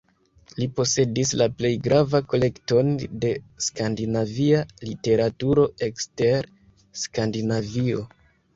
[0.59, 2.89] Li posedis la plej grava kolekton
[3.25, 3.31] de
[3.67, 6.51] skandinavia literaturo ekster
[7.07, 8.05] Skandinavio.